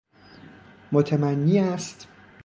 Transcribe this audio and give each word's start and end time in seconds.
متمنی 0.91 1.59
است... 1.59 2.07